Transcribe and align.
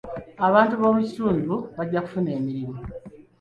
Abantu 0.47 0.73
b'omu 0.81 1.01
kitundu 1.07 1.53
bajja 1.77 1.99
kufuna 2.05 2.29
emirimu. 2.37 2.79